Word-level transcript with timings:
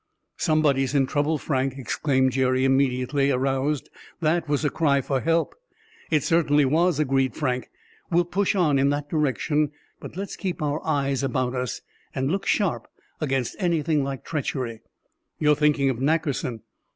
"Somebody's 0.37 0.95
in 0.95 1.05
trouble, 1.05 1.37
Frank!" 1.37 1.75
exclaimed 1.77 2.31
Jerry, 2.31 2.65
immediately 2.65 3.29
aroused. 3.29 3.91
"That 4.19 4.49
was 4.49 4.65
a 4.65 4.71
cry 4.71 4.99
for 4.99 5.21
help!" 5.21 5.53
"It 6.09 6.23
certainly 6.23 6.65
was," 6.65 6.99
agreed 6.99 7.35
Frank. 7.35 7.69
"We'll 8.09 8.25
push 8.25 8.55
on 8.55 8.79
in 8.79 8.89
that 8.89 9.09
direction; 9.11 9.69
but 9.99 10.17
let's 10.17 10.35
keep 10.35 10.59
our 10.59 10.81
eyes 10.83 11.21
about 11.21 11.53
us, 11.53 11.81
and 12.15 12.31
look 12.31 12.47
sharp 12.47 12.87
against 13.19 13.55
anything 13.59 14.03
like 14.03 14.25
treachery." 14.25 14.81
"You're 15.37 15.53
thinking 15.55 15.91
of 15.91 15.99
Nackerson?" 16.01 16.61